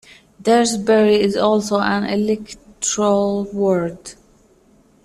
[0.41, 4.15] Daresbury is also an electoral ward.